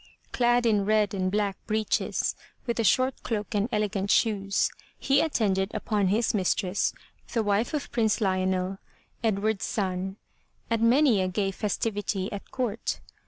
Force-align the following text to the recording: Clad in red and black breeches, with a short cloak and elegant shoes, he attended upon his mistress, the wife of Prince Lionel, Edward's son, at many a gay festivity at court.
Clad 0.31 0.65
in 0.65 0.83
red 0.83 1.13
and 1.13 1.29
black 1.31 1.57
breeches, 1.67 2.33
with 2.65 2.79
a 2.79 2.83
short 2.83 3.21
cloak 3.21 3.53
and 3.53 3.69
elegant 3.71 4.09
shoes, 4.09 4.71
he 4.97 5.21
attended 5.21 5.69
upon 5.75 6.07
his 6.07 6.33
mistress, 6.33 6.91
the 7.33 7.43
wife 7.43 7.71
of 7.71 7.91
Prince 7.91 8.19
Lionel, 8.19 8.79
Edward's 9.23 9.65
son, 9.65 10.15
at 10.71 10.81
many 10.81 11.21
a 11.21 11.27
gay 11.27 11.51
festivity 11.51 12.31
at 12.31 12.49
court. 12.49 12.99